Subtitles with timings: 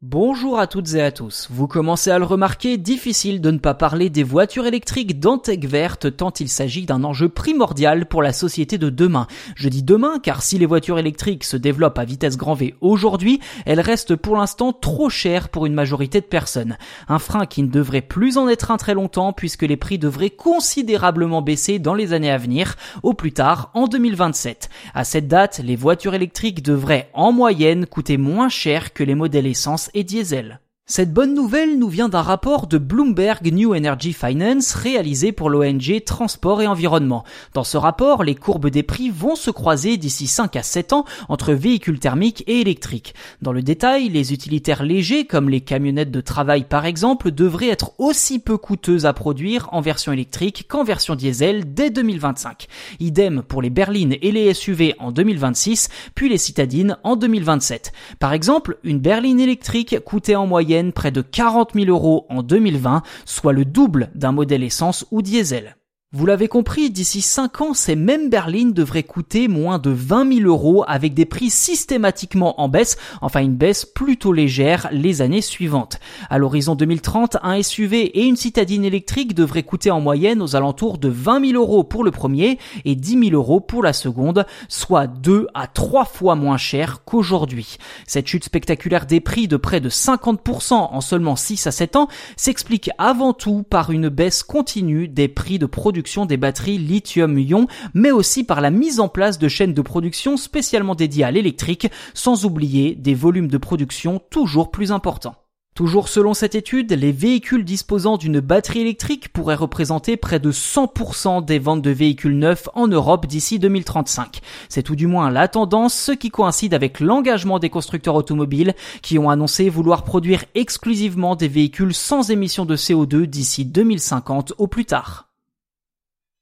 [0.00, 1.48] Bonjour à toutes et à tous.
[1.50, 5.58] Vous commencez à le remarquer, difficile de ne pas parler des voitures électriques dans Tech
[5.64, 9.26] Verte tant il s'agit d'un enjeu primordial pour la société de demain.
[9.56, 13.40] Je dis demain car si les voitures électriques se développent à vitesse grand V aujourd'hui,
[13.66, 16.78] elles restent pour l'instant trop chères pour une majorité de personnes.
[17.08, 20.30] Un frein qui ne devrait plus en être un très longtemps puisque les prix devraient
[20.30, 24.70] considérablement baisser dans les années à venir, au plus tard en 2027.
[24.94, 29.48] À cette date, les voitures électriques devraient en moyenne coûter moins cher que les modèles
[29.48, 30.60] essence et diesel.
[30.90, 36.02] Cette bonne nouvelle nous vient d'un rapport de Bloomberg New Energy Finance réalisé pour l'ONG
[36.06, 37.24] Transport et Environnement.
[37.52, 41.04] Dans ce rapport, les courbes des prix vont se croiser d'ici 5 à 7 ans
[41.28, 43.14] entre véhicules thermiques et électriques.
[43.42, 47.92] Dans le détail, les utilitaires légers comme les camionnettes de travail par exemple devraient être
[47.98, 52.66] aussi peu coûteuses à produire en version électrique qu'en version diesel dès 2025.
[52.98, 57.92] Idem pour les berlines et les SUV en 2026, puis les citadines en 2027.
[58.20, 63.02] Par exemple, une berline électrique coûtait en moyenne près de 40 000 euros en 2020,
[63.24, 65.77] soit le double d'un modèle essence ou diesel.
[66.10, 70.48] Vous l'avez compris, d'ici 5 ans, ces mêmes berlines devraient coûter moins de 20 000
[70.48, 76.00] euros avec des prix systématiquement en baisse, enfin une baisse plutôt légère les années suivantes.
[76.30, 80.96] À l'horizon 2030, un SUV et une citadine électrique devraient coûter en moyenne aux alentours
[80.96, 85.08] de 20 000 euros pour le premier et 10 000 euros pour la seconde, soit
[85.08, 87.76] 2 à 3 fois moins cher qu'aujourd'hui.
[88.06, 92.08] Cette chute spectaculaire des prix de près de 50% en seulement 6 à 7 ans
[92.38, 98.10] s'explique avant tout par une baisse continue des prix de production des batteries lithium-ion, mais
[98.10, 102.44] aussi par la mise en place de chaînes de production spécialement dédiées à l'électrique, sans
[102.44, 105.36] oublier des volumes de production toujours plus importants.
[105.78, 111.44] Toujours selon cette étude, les véhicules disposant d'une batterie électrique pourraient représenter près de 100%
[111.44, 114.40] des ventes de véhicules neufs en Europe d'ici 2035.
[114.68, 119.20] C'est tout du moins la tendance, ce qui coïncide avec l'engagement des constructeurs automobiles qui
[119.20, 124.84] ont annoncé vouloir produire exclusivement des véhicules sans émissions de CO2 d'ici 2050 au plus
[124.84, 125.27] tard.